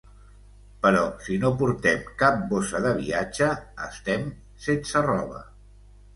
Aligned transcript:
Però 0.85 1.03
si 1.25 1.35
no 1.43 1.51
portem 1.59 2.01
cap 2.21 2.39
bossa 2.55 2.81
de 2.87 2.95
viatge, 3.03 3.51
estem 3.91 4.27
sense 4.67 5.07
roba! 5.07 5.45